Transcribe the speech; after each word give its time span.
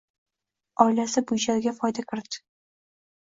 Oilasi 0.85 1.23
byudjetiga 1.31 1.73
foyda 1.81 2.05
kirit 2.13 2.39